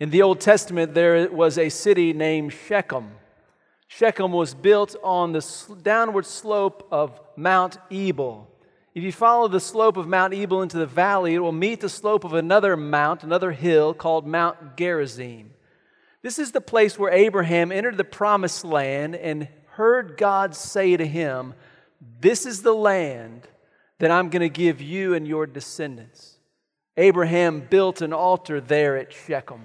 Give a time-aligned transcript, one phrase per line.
[0.00, 3.12] In the Old Testament, there was a city named Shechem.
[3.86, 8.50] Shechem was built on the downward slope of Mount Ebal.
[8.92, 11.88] If you follow the slope of Mount Ebal into the valley, it will meet the
[11.88, 15.50] slope of another mount, another hill called Mount Gerizim.
[16.22, 21.06] This is the place where Abraham entered the promised land and heard God say to
[21.06, 21.54] him,
[22.20, 23.46] This is the land
[24.00, 26.38] that I'm going to give you and your descendants.
[26.96, 29.62] Abraham built an altar there at Shechem.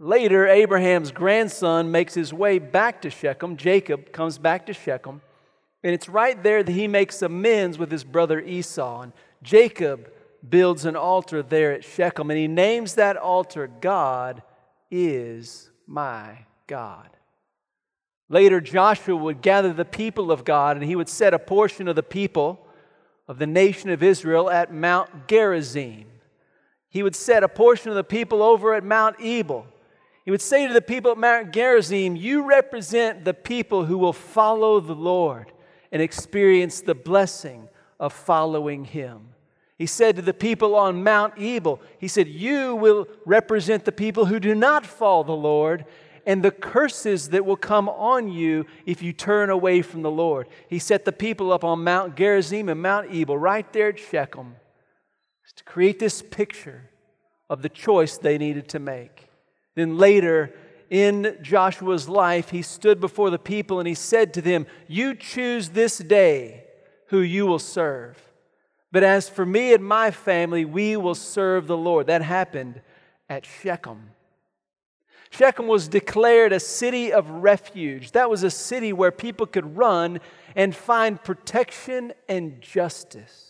[0.00, 3.56] Later, Abraham's grandson makes his way back to Shechem.
[3.56, 5.20] Jacob comes back to Shechem.
[5.82, 9.02] And it's right there that he makes amends with his brother Esau.
[9.02, 10.10] And Jacob
[10.48, 12.30] builds an altar there at Shechem.
[12.30, 14.42] And he names that altar, God
[14.88, 17.08] is my God.
[18.28, 21.96] Later, Joshua would gather the people of God and he would set a portion of
[21.96, 22.64] the people
[23.26, 26.06] of the nation of Israel at Mount Gerizim.
[26.88, 29.66] He would set a portion of the people over at Mount Ebal.
[30.28, 34.12] He would say to the people at Mount Gerizim, You represent the people who will
[34.12, 35.50] follow the Lord
[35.90, 39.30] and experience the blessing of following Him.
[39.78, 44.26] He said to the people on Mount Ebal, He said, You will represent the people
[44.26, 45.86] who do not follow the Lord
[46.26, 50.46] and the curses that will come on you if you turn away from the Lord.
[50.68, 54.56] He set the people up on Mount Gerizim and Mount Ebal, right there at Shechem,
[55.56, 56.90] to create this picture
[57.48, 59.27] of the choice they needed to make.
[59.78, 60.52] Then later
[60.90, 65.68] in Joshua's life, he stood before the people and he said to them, You choose
[65.68, 66.64] this day
[67.06, 68.20] who you will serve.
[68.90, 72.08] But as for me and my family, we will serve the Lord.
[72.08, 72.80] That happened
[73.28, 74.10] at Shechem.
[75.30, 78.10] Shechem was declared a city of refuge.
[78.12, 80.18] That was a city where people could run
[80.56, 83.47] and find protection and justice.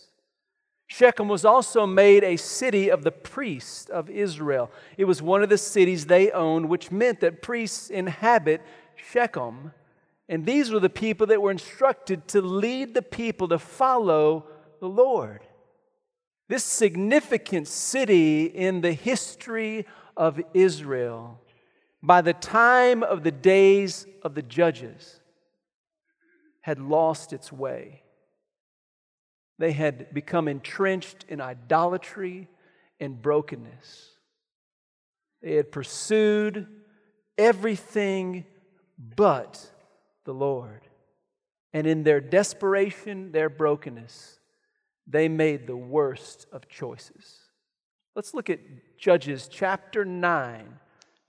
[0.91, 4.71] Shechem was also made a city of the priests of Israel.
[4.97, 8.61] It was one of the cities they owned, which meant that priests inhabit
[8.95, 9.71] Shechem.
[10.27, 14.47] And these were the people that were instructed to lead the people to follow
[14.79, 15.41] the Lord.
[16.47, 19.85] This significant city in the history
[20.17, 21.39] of Israel,
[22.01, 25.19] by the time of the days of the judges,
[26.61, 28.01] had lost its way.
[29.59, 32.47] They had become entrenched in idolatry
[32.99, 34.09] and brokenness.
[35.43, 36.65] They had pursued
[37.37, 38.45] everything
[38.97, 39.69] but
[40.23, 40.81] the Lord.
[41.73, 44.39] And in their desperation, their brokenness,
[45.05, 47.39] they made the worst of choices.
[48.15, 48.59] Let's look at
[48.97, 50.79] Judges chapter 9.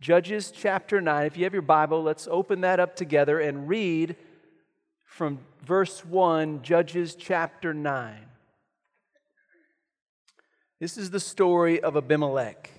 [0.01, 1.27] Judges chapter 9.
[1.27, 4.17] If you have your Bible, let's open that up together and read
[5.11, 8.17] from verse 1, Judges chapter 9.
[10.79, 12.71] This is the story of Abimelech.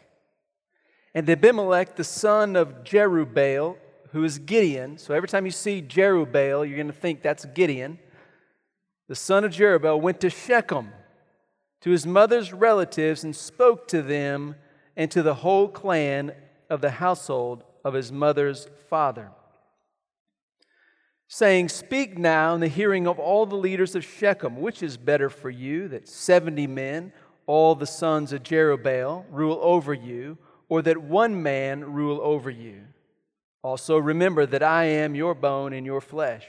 [1.14, 3.76] And Abimelech, the son of Jerubbaal,
[4.14, 8.00] who is Gideon, so every time you see Jerubbaal, you're going to think that's Gideon.
[9.10, 10.88] The son of Jerubbaal went to Shechem
[11.82, 14.56] to his mother's relatives and spoke to them
[14.96, 16.32] and to the whole clan
[16.70, 19.32] of the household of his mother's father
[21.34, 25.30] saying, Speak now in the hearing of all the leaders of Shechem, which is better
[25.30, 27.14] for you, that 70 men,
[27.48, 30.38] all the sons of Jerubbaal, rule over you,
[30.68, 32.82] or that one man rule over you?
[33.64, 36.46] Also remember that I am your bone and your flesh.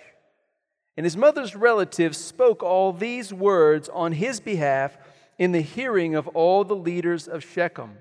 [0.97, 4.99] And his mother's relatives spoke all these words on his behalf
[5.39, 7.99] in the hearing of all the leaders of Shechem.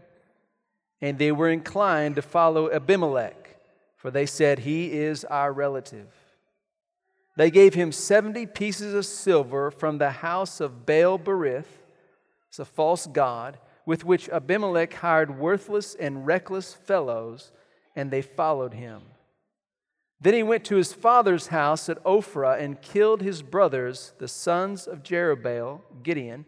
[0.99, 3.55] And they were inclined to follow Abimelech,
[3.97, 6.07] for they said, He is our relative.
[7.35, 11.79] They gave him 70 pieces of silver from the house of Baal Berith,
[12.49, 17.51] it's a false god, with which Abimelech hired worthless and reckless fellows,
[17.95, 19.01] and they followed him.
[20.19, 24.85] Then he went to his father's house at Ophrah and killed his brothers, the sons
[24.85, 26.45] of Jerubbaal, Gideon,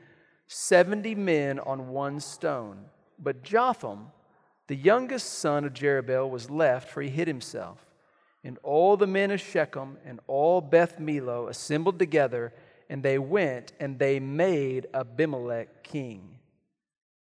[0.48, 2.86] 70 men on one stone.
[3.18, 4.12] But Jotham,
[4.68, 7.93] the youngest son of Jerubbaal, was left, for he hid himself.
[8.44, 12.54] And all the men of Shechem and all Beth Millo assembled together,
[12.90, 16.40] and they went and they made Abimelech king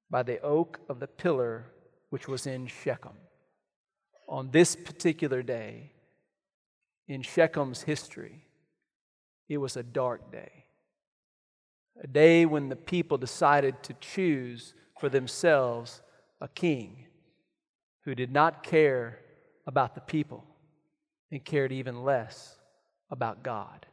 [0.09, 1.65] by the oak of the pillar
[2.09, 3.17] which was in Shechem.
[4.27, 5.91] On this particular day
[7.07, 8.45] in Shechem's history,
[9.49, 10.65] it was a dark day.
[12.01, 16.01] A day when the people decided to choose for themselves
[16.39, 17.07] a king
[18.05, 19.19] who did not care
[19.67, 20.45] about the people
[21.31, 22.57] and cared even less
[23.09, 23.85] about God.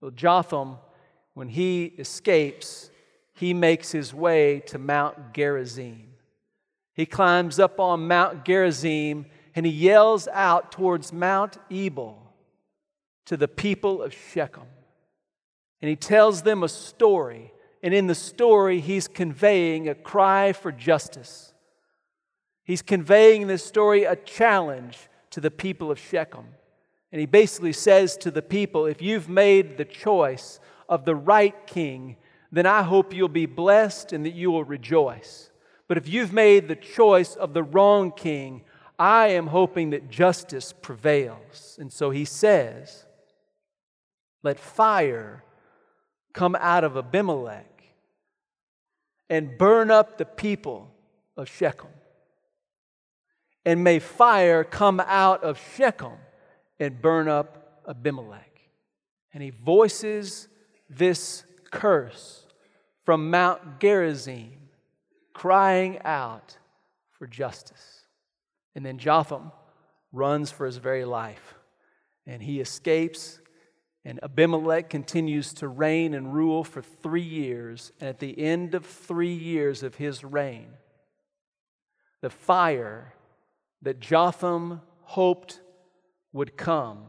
[0.00, 0.76] So Jotham,
[1.34, 2.90] when he escapes,
[3.34, 6.14] he makes his way to Mount Gerizim.
[6.92, 12.20] He climbs up on Mount Gerizim and he yells out towards Mount Ebal
[13.26, 14.66] to the people of Shechem.
[15.80, 17.52] And he tells them a story.
[17.82, 21.52] And in the story, he's conveying a cry for justice.
[22.64, 24.98] He's conveying in this story a challenge
[25.34, 26.46] to the people of Shechem.
[27.10, 31.66] And he basically says to the people if you've made the choice of the right
[31.66, 32.16] king,
[32.52, 35.50] then I hope you'll be blessed and that you will rejoice.
[35.88, 38.62] But if you've made the choice of the wrong king,
[38.96, 41.78] I am hoping that justice prevails.
[41.80, 43.04] And so he says,
[44.44, 45.42] Let fire
[46.32, 47.82] come out of Abimelech
[49.28, 50.94] and burn up the people
[51.36, 51.90] of Shechem.
[53.64, 56.18] And may fire come out of Shechem
[56.78, 58.60] and burn up Abimelech.
[59.32, 60.48] And he voices
[60.88, 62.46] this curse
[63.04, 64.52] from Mount Gerizim,
[65.32, 66.56] crying out
[67.10, 68.02] for justice.
[68.74, 69.52] And then Jotham
[70.12, 71.54] runs for his very life,
[72.26, 73.40] and he escapes.
[74.04, 77.92] And Abimelech continues to reign and rule for three years.
[78.00, 80.68] And at the end of three years of his reign,
[82.20, 83.14] the fire
[83.84, 85.60] that Jotham hoped
[86.32, 87.06] would come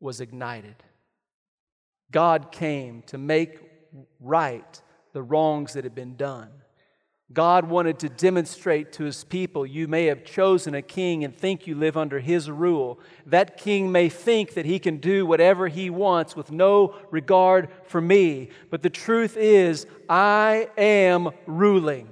[0.00, 0.76] was ignited.
[2.10, 3.58] God came to make
[4.20, 4.80] right
[5.12, 6.50] the wrongs that had been done.
[7.30, 11.66] God wanted to demonstrate to his people you may have chosen a king and think
[11.66, 12.98] you live under his rule.
[13.26, 18.00] That king may think that he can do whatever he wants with no regard for
[18.00, 18.48] me.
[18.70, 22.08] But the truth is, I am ruling.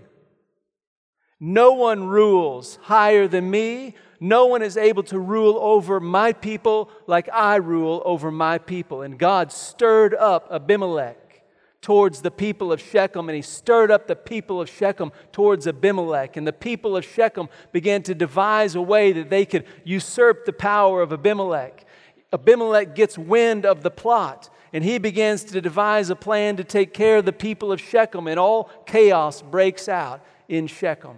[1.39, 3.95] No one rules higher than me.
[4.21, 9.03] No one is able to rule over my people like I rule over my people.
[9.03, 11.45] And God stirred up Abimelech
[11.83, 16.39] towards the people of Shechem, and he stirred up the people of Shechem towards Abimelech.
[16.39, 20.55] And the people of Shechem began to devise a way that they could usurp the
[20.55, 21.85] power of Abimelech.
[22.33, 26.93] Abimelech gets wind of the plot, and he begins to devise a plan to take
[26.93, 31.17] care of the people of Shechem, and all chaos breaks out in Shechem.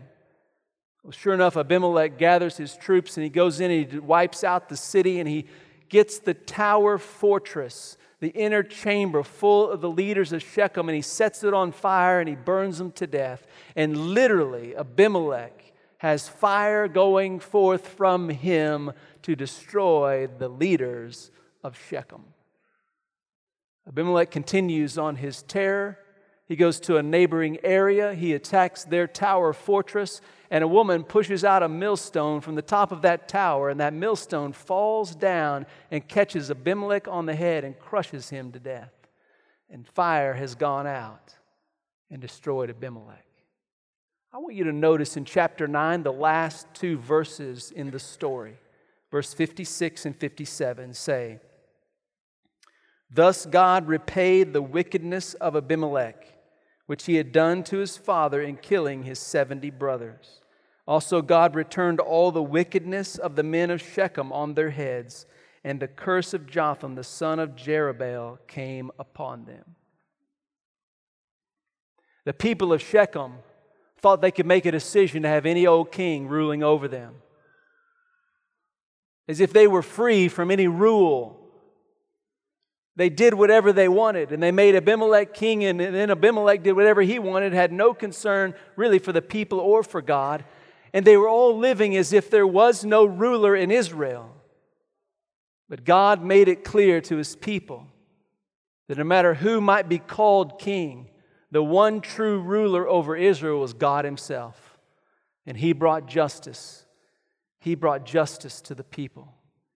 [1.03, 4.69] Well, sure enough, Abimelech gathers his troops and he goes in and he wipes out
[4.69, 5.47] the city and he
[5.89, 11.03] gets the tower fortress, the inner chamber full of the leaders of Shechem, and he
[11.03, 13.47] sets it on fire and he burns them to death.
[13.75, 18.93] And literally, Abimelech has fire going forth from him
[19.23, 21.31] to destroy the leaders
[21.65, 22.25] of Shechem.
[23.87, 25.99] Abimelech continues on his terror.
[26.49, 28.15] He goes to a neighboring area.
[28.15, 32.91] He attacks their tower fortress and a woman pushes out a millstone from the top
[32.91, 37.79] of that tower, and that millstone falls down and catches Abimelech on the head and
[37.79, 38.93] crushes him to death.
[39.71, 41.35] And fire has gone out
[42.11, 43.27] and destroyed Abimelech.
[44.33, 48.57] I want you to notice in chapter 9 the last two verses in the story.
[49.11, 51.41] Verse 56 and 57 say,
[53.11, 56.38] Thus God repaid the wickedness of Abimelech
[56.89, 60.41] which he had done to his father in killing his 70 brothers.
[60.87, 65.27] Also, God returned all the wickedness of the men of Shechem on their heads,
[65.63, 69.77] and the curse of Jotham, the son of Jerubbaal, came upon them.
[72.25, 73.35] The people of Shechem
[73.99, 77.17] thought they could make a decision to have any old king ruling over them.
[79.29, 81.38] As if they were free from any rule
[82.99, 87.01] they did whatever they wanted, and they made Abimelech king, and then Abimelech did whatever
[87.01, 90.45] he wanted, had no concern really for the people or for God.
[90.93, 94.35] And they were all living as if there was no ruler in Israel.
[95.69, 97.87] But God made it clear to his people
[98.89, 101.09] that no matter who might be called king,
[101.53, 104.77] the one true ruler over Israel was God himself.
[105.47, 106.85] And he brought justice.
[107.61, 109.35] He brought justice to the people.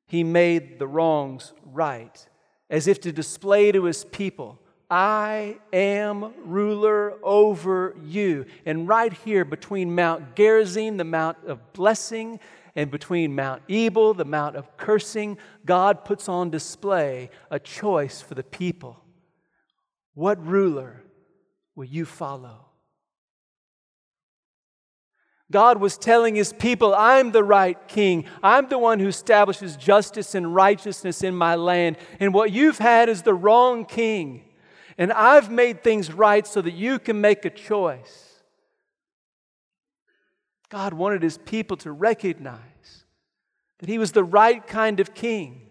[0.09, 2.27] He made the wrongs right
[2.73, 4.59] as if to display to his people,
[4.91, 8.47] I am ruler over you.
[8.67, 12.41] And right here between Mount Gerizim, the mount of blessing,
[12.75, 15.37] and between Mount Ebal, the mount of cursing,
[15.67, 19.05] God puts on display a choice for the people.
[20.15, 21.03] What ruler
[21.75, 22.72] will you follow?
[25.53, 28.25] God was telling his people, I'm the right king.
[28.43, 31.99] I'm the one who establishes justice and righteousness in my land.
[32.19, 34.43] And what you've had is the wrong king.
[34.99, 38.43] And I've made things right so that you can make a choice.
[40.69, 43.05] God wanted his people to recognize
[43.79, 45.71] that he was the right kind of king,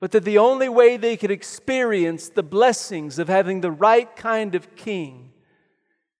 [0.00, 4.54] but that the only way they could experience the blessings of having the right kind
[4.54, 5.30] of king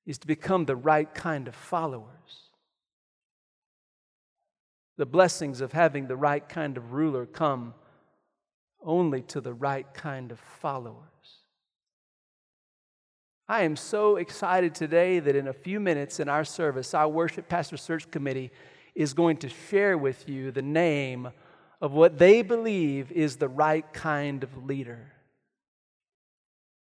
[0.07, 2.20] is to become the right kind of followers.
[5.01, 7.73] The blessings of having the right kind of ruler come
[8.85, 11.39] only to the right kind of followers.
[13.49, 17.49] I am so excited today that in a few minutes in our service, our worship
[17.49, 18.51] pastor search committee
[18.95, 21.31] is going to share with you the name
[21.81, 25.13] of what they believe is the right kind of leader.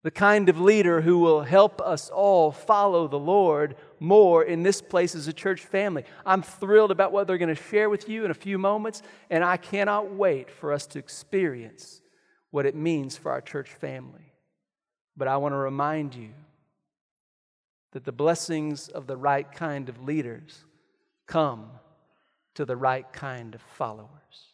[0.04, 4.82] The kind of leader who will help us all follow the Lord more in this
[4.82, 6.04] place as a church family.
[6.26, 9.46] I'm thrilled about what they're going to share with you in a few moments, and
[9.46, 12.02] I cannot wait for us to experience
[12.52, 14.34] what it means for our church family.
[15.16, 16.32] But I want to remind you
[17.94, 20.66] that the blessings of the right kind of leaders
[21.28, 21.70] come
[22.56, 24.53] to the right kind of followers.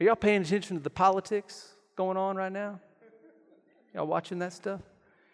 [0.00, 2.78] Are y'all paying attention to the politics going on right now?
[3.94, 4.80] Y'all watching that stuff?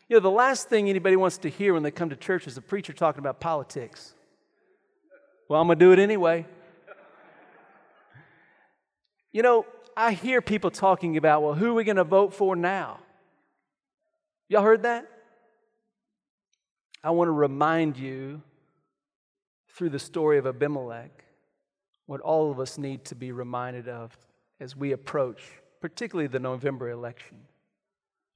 [0.09, 2.55] You know, the last thing anybody wants to hear when they come to church is
[2.55, 4.15] the preacher talking about politics.
[5.49, 6.47] Well, I'm going to do it anyway.
[9.33, 9.67] You know,
[9.97, 13.01] I hear people talking about, well, who are we going to vote for now?
[14.49, 15.07] Y'all heard that?
[17.03, 18.41] I want to remind you
[19.69, 21.25] through the story of Abimelech
[22.07, 24.17] what all of us need to be reminded of
[24.61, 25.43] as we approach,
[25.81, 27.39] particularly the November election.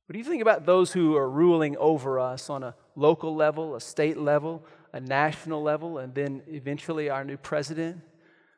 [0.06, 3.76] What do you think about those who are ruling over us on a local level,
[3.76, 8.00] a state level, a national level, and then eventually our new president?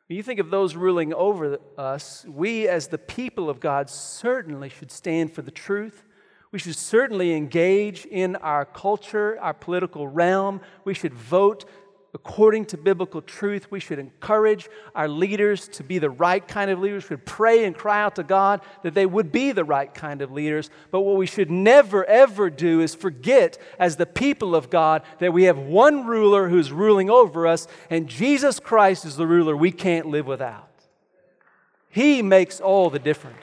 [0.07, 4.69] When you think of those ruling over us, we as the people of God certainly
[4.69, 6.03] should stand for the truth.
[6.51, 10.59] We should certainly engage in our culture, our political realm.
[10.83, 11.63] We should vote
[12.13, 13.71] according to biblical truth.
[13.71, 17.03] We should encourage our leaders to be the right kind of leaders.
[17.03, 20.21] We should pray and cry out to God that they would be the right kind
[20.21, 20.69] of leaders.
[20.91, 25.33] But what we should never, ever do is forget, as the people of God, that
[25.33, 29.71] we have one ruler who's ruling over us, and Jesus Christ is the ruler we
[29.71, 30.67] can't live without.
[31.89, 33.37] He makes all the difference.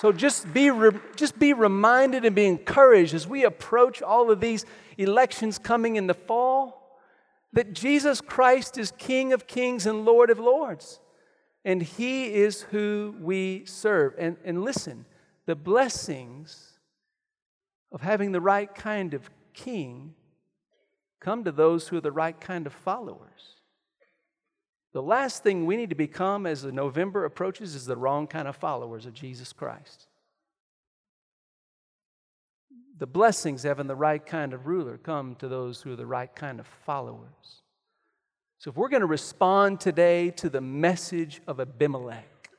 [0.00, 4.40] So just be, re- just be reminded and be encouraged as we approach all of
[4.40, 4.64] these
[5.02, 6.98] elections coming in the fall
[7.52, 11.00] that Jesus Christ is King of kings and Lord of lords.
[11.64, 14.14] And He is who we serve.
[14.18, 15.04] And, and listen,
[15.46, 16.78] the blessings
[17.92, 20.14] of having the right kind of king
[21.18, 23.56] come to those who are the right kind of followers.
[24.92, 28.48] The last thing we need to become as the November approaches is the wrong kind
[28.48, 30.06] of followers of Jesus Christ.
[33.00, 36.32] The blessings having the right kind of ruler come to those who are the right
[36.36, 37.62] kind of followers.
[38.58, 42.50] So if we're going to respond today to the message of Abimelech,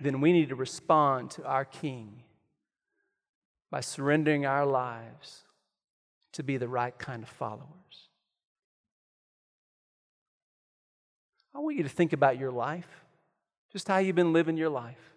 [0.00, 2.22] then we need to respond to our King
[3.70, 5.44] by surrendering our lives
[6.32, 7.66] to be the right kind of followers.
[11.54, 12.88] I want you to think about your life,
[13.70, 15.15] just how you've been living your life.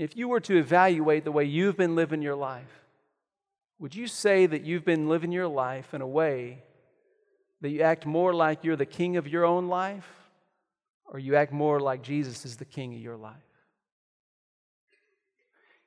[0.00, 2.86] If you were to evaluate the way you've been living your life,
[3.78, 6.62] would you say that you've been living your life in a way
[7.60, 10.06] that you act more like you're the king of your own life,
[11.04, 13.34] or you act more like Jesus is the king of your life?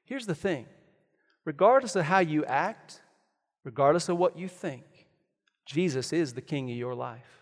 [0.03, 0.67] Here's the thing
[1.43, 3.01] regardless of how you act,
[3.63, 5.07] regardless of what you think,
[5.65, 7.41] Jesus is the king of your life.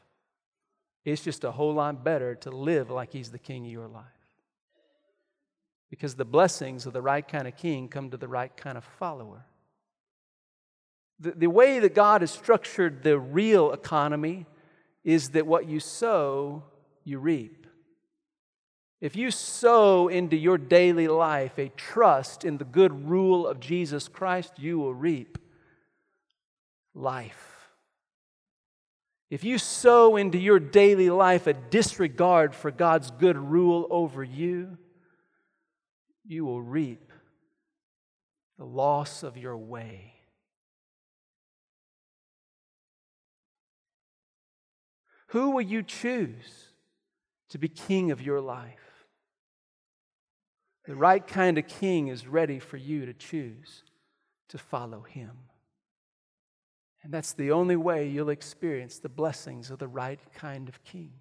[1.04, 4.21] It's just a whole lot better to live like He's the king of your life.
[5.92, 8.84] Because the blessings of the right kind of king come to the right kind of
[8.98, 9.46] follower.
[11.20, 14.48] The, the way that God has structured the real economy
[15.04, 16.64] is that what you sow,
[17.04, 17.68] you reap.
[19.02, 24.08] If you sow into your daily life a trust in the good rule of Jesus
[24.08, 25.38] Christ, you will reap
[26.94, 27.70] life.
[29.30, 34.78] If you sow into your daily life a disregard for God's good rule over you,
[36.32, 37.12] you will reap
[38.58, 40.14] the loss of your way.
[45.28, 46.70] Who will you choose
[47.50, 49.06] to be king of your life?
[50.86, 53.84] The right kind of king is ready for you to choose
[54.50, 55.32] to follow him.
[57.04, 61.12] And that's the only way you'll experience the blessings of the right kind of king.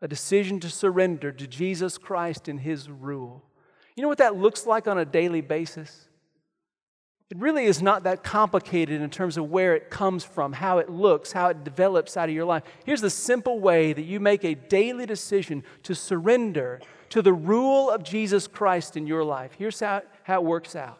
[0.00, 3.44] A decision to surrender to Jesus Christ and his rule.
[3.96, 6.08] You know what that looks like on a daily basis?
[7.30, 10.90] It really is not that complicated in terms of where it comes from, how it
[10.90, 12.62] looks, how it develops out of your life.
[12.84, 17.90] Here's the simple way that you make a daily decision to surrender to the rule
[17.90, 19.52] of Jesus Christ in your life.
[19.56, 20.98] Here's how, how it works out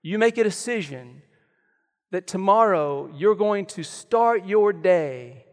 [0.00, 1.20] you make a decision
[2.12, 5.44] that tomorrow you're going to start your day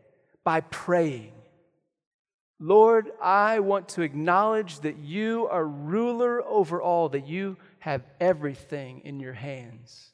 [0.45, 1.33] by praying.
[2.59, 9.01] Lord, I want to acknowledge that you are ruler over all, that you have everything
[9.03, 10.11] in your hands.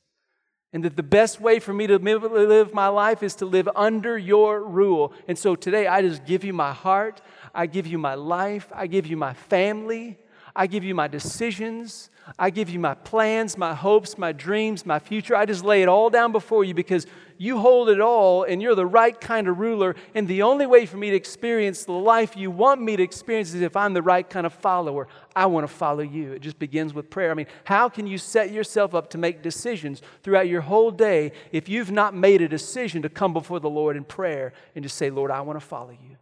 [0.74, 4.18] And that the best way for me to live my life is to live under
[4.18, 5.14] your rule.
[5.28, 7.22] And so today I just give you my heart,
[7.54, 10.18] I give you my life, I give you my family,
[10.56, 15.00] I give you my decisions, I give you my plans, my hopes, my dreams, my
[15.00, 15.36] future.
[15.36, 18.76] I just lay it all down before you because you hold it all and you're
[18.76, 19.96] the right kind of ruler.
[20.14, 23.54] And the only way for me to experience the life you want me to experience
[23.54, 25.08] is if I'm the right kind of follower.
[25.36, 26.34] I want to follow you.
[26.34, 27.32] It just begins with prayer.
[27.32, 31.32] I mean, how can you set yourself up to make decisions throughout your whole day
[31.52, 34.98] if you've not made a decision to come before the Lord in prayer and just
[34.98, 36.18] say, Lord, I want to follow you?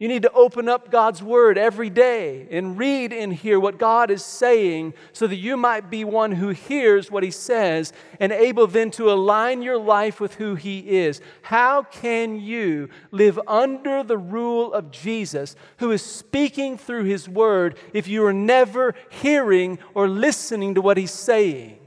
[0.00, 4.10] You need to open up God's Word every day and read and hear what God
[4.10, 8.66] is saying so that you might be one who hears what He says and able
[8.66, 11.20] then to align your life with who He is.
[11.42, 17.78] How can you live under the rule of Jesus who is speaking through His Word
[17.92, 21.79] if you are never hearing or listening to what He's saying?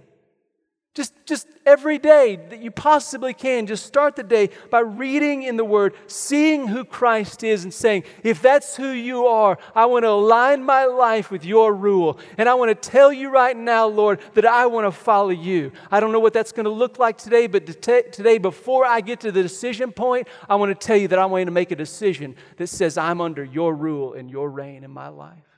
[0.94, 5.58] Just, just every day that you possibly can, just start the day by reading in
[5.58, 10.04] the Word, seeing who Christ is, and saying, if that's who you are, I want
[10.04, 12.20] to align my life with your rule.
[12.38, 15.72] And I want to tell you right now, Lord, that I want to follow you.
[15.90, 19.20] I don't know what that's going to look like today, but today, before I get
[19.22, 21.76] to the decision point, I want to tell you that I want to make a
[21.76, 25.53] decision that says, I'm under your rule and your reign in my life.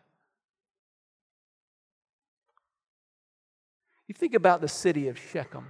[4.07, 5.65] You think about the city of Shechem.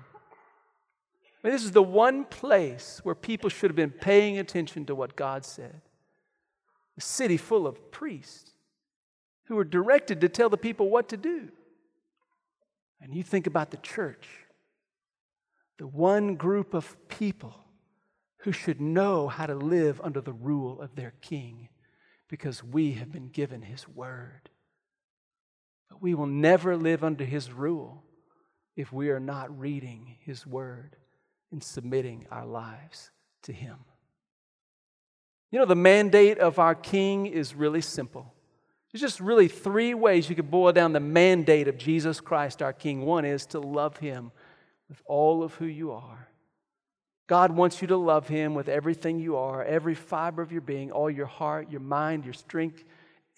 [1.43, 4.95] I mean, this is the one place where people should have been paying attention to
[4.95, 5.81] what God said.
[6.97, 8.51] A city full of priests
[9.45, 11.49] who were directed to tell the people what to do.
[12.99, 14.27] And you think about the church,
[15.77, 17.53] the one group of people
[18.37, 21.69] who should know how to live under the rule of their king
[22.27, 24.49] because we have been given his word.
[25.89, 28.03] But we will never live under his rule
[28.75, 30.95] if we are not reading His Word
[31.51, 33.11] and submitting our lives
[33.43, 33.77] to Him.
[35.51, 38.33] You know, the mandate of our King is really simple.
[38.91, 42.73] There's just really three ways you could boil down the mandate of Jesus Christ, our
[42.73, 43.05] King.
[43.05, 44.31] One is to love Him
[44.89, 46.29] with all of who you are.
[47.27, 50.91] God wants you to love Him with everything you are, every fiber of your being,
[50.91, 52.83] all your heart, your mind, your strength,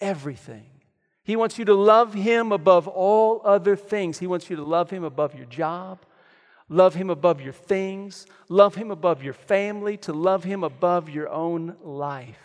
[0.02, 0.66] everything.
[1.28, 4.18] He wants you to love Him above all other things.
[4.18, 6.00] He wants you to love Him above your job,
[6.70, 11.28] love Him above your things, love Him above your family, to love Him above your
[11.28, 12.40] own life.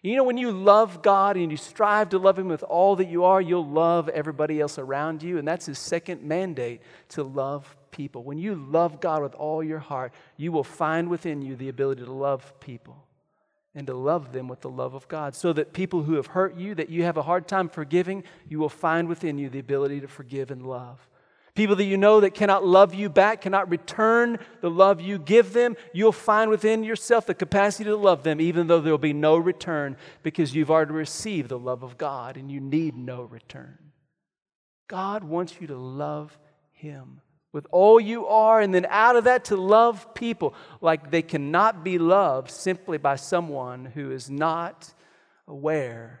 [0.00, 3.08] You know, when you love God and you strive to love Him with all that
[3.08, 5.38] you are, you'll love everybody else around you.
[5.38, 8.22] And that's His second mandate to love people.
[8.22, 12.04] When you love God with all your heart, you will find within you the ability
[12.04, 13.03] to love people
[13.74, 15.34] and to love them with the love of God.
[15.34, 18.58] So that people who have hurt you, that you have a hard time forgiving, you
[18.58, 21.08] will find within you the ability to forgive and love.
[21.54, 25.52] People that you know that cannot love you back, cannot return the love you give
[25.52, 29.12] them, you'll find within yourself the capacity to love them, even though there will be
[29.12, 33.78] no return, because you've already received the love of God and you need no return.
[34.88, 36.36] God wants you to love
[36.72, 37.20] Him
[37.54, 41.84] with all you are, and then out of that to love people like they cannot
[41.84, 44.92] be loved simply by someone who is not
[45.46, 46.20] aware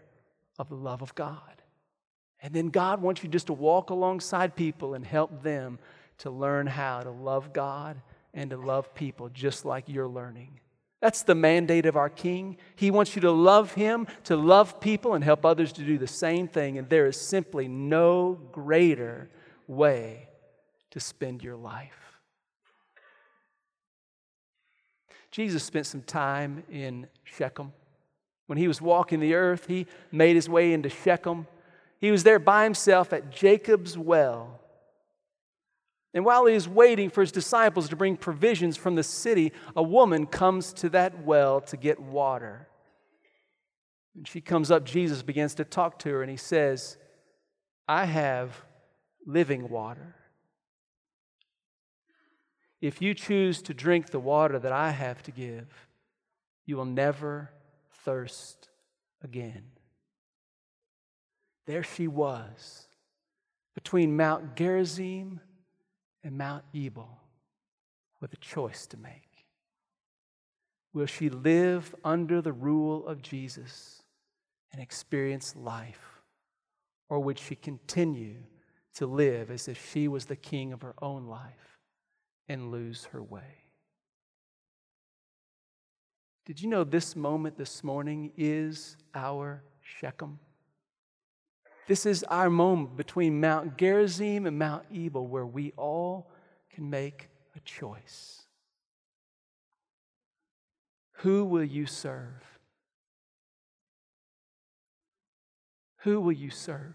[0.60, 1.40] of the love of God.
[2.40, 5.80] And then God wants you just to walk alongside people and help them
[6.18, 8.00] to learn how to love God
[8.32, 10.60] and to love people just like you're learning.
[11.00, 12.58] That's the mandate of our King.
[12.76, 16.06] He wants you to love Him, to love people, and help others to do the
[16.06, 16.78] same thing.
[16.78, 19.30] And there is simply no greater
[19.66, 20.28] way
[20.94, 22.20] to spend your life.
[25.32, 27.72] Jesus spent some time in Shechem.
[28.46, 31.48] When he was walking the earth, he made his way into Shechem.
[32.00, 34.60] He was there by himself at Jacob's well.
[36.14, 39.82] And while he was waiting for his disciples to bring provisions from the city, a
[39.82, 42.68] woman comes to that well to get water.
[44.14, 46.98] And she comes up, Jesus begins to talk to her, and he says,
[47.88, 48.62] I have
[49.26, 50.14] living water
[52.84, 55.88] if you choose to drink the water that I have to give,
[56.66, 57.50] you will never
[58.04, 58.68] thirst
[59.22, 59.62] again.
[61.64, 62.86] There she was,
[63.74, 65.40] between Mount Gerizim
[66.22, 67.22] and Mount Ebal,
[68.20, 69.46] with a choice to make.
[70.92, 74.02] Will she live under the rule of Jesus
[74.72, 76.20] and experience life?
[77.08, 78.42] Or would she continue
[78.96, 81.73] to live as if she was the king of her own life?
[82.48, 83.64] And lose her way.
[86.46, 90.38] Did you know this moment this morning is our Shechem?
[91.86, 96.30] This is our moment between Mount Gerizim and Mount Ebal where we all
[96.70, 98.42] can make a choice.
[101.18, 102.42] Who will you serve?
[105.98, 106.94] Who will you serve?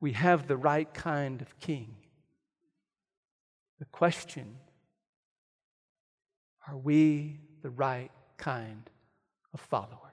[0.00, 1.94] We have the right kind of king.
[3.82, 4.58] The question
[6.68, 8.88] are we the right kind
[9.52, 10.11] of follower?